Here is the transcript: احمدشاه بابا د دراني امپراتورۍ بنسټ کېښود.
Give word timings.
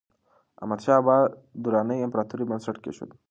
احمدشاه 0.61 0.97
بابا 1.05 1.17
د 1.29 1.31
دراني 1.63 1.97
امپراتورۍ 2.05 2.43
بنسټ 2.47 2.75
کېښود. 2.83 3.11